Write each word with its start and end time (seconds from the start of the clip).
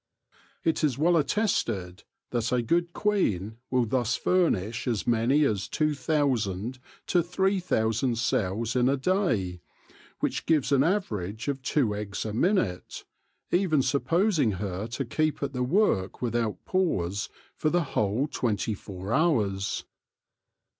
It 0.63 0.83
is 0.83 0.97
well 0.97 1.15
attested 1.15 2.05
that 2.31 2.51
a 2.51 2.63
good 2.63 2.91
queen 2.91 3.57
will 3.69 3.85
thus 3.85 4.15
furnish 4.15 4.87
as 4.87 5.05
many 5.05 5.43
as 5.45 5.67
two 5.67 5.93
thousand 5.93 6.79
to 7.05 7.21
three 7.21 7.59
thousand 7.59 8.17
cells 8.17 8.75
in 8.75 8.89
a 8.89 8.97
day, 8.97 9.61
which 10.19 10.47
gives 10.47 10.71
an 10.71 10.83
average 10.83 11.47
of 11.47 11.61
two 11.61 11.93
eggs 11.93 12.25
a 12.25 12.33
minute, 12.33 13.03
even 13.51 13.83
supposing 13.83 14.53
her 14.53 14.87
to 14.87 15.05
keep 15.05 15.43
at 15.43 15.53
the 15.53 15.61
work 15.61 16.19
without 16.19 16.65
pause 16.65 17.29
for 17.55 17.69
the 17.69 17.83
whole 17.83 18.25
twenty 18.27 18.73
four 18.73 19.13
hours. 19.13 19.83